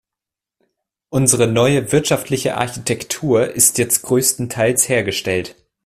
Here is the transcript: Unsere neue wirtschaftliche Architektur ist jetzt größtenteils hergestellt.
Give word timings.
Unsere 1.09 1.45
neue 1.45 1.91
wirtschaftliche 1.91 2.57
Architektur 2.57 3.51
ist 3.51 3.77
jetzt 3.77 4.01
größtenteils 4.01 4.89
hergestellt. 4.89 5.55